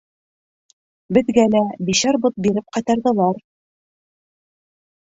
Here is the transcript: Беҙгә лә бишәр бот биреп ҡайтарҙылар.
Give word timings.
Беҙгә 1.17 1.45
лә 1.57 1.61
бишәр 1.91 2.21
бот 2.25 2.41
биреп 2.49 2.75
ҡайтарҙылар. 2.79 3.41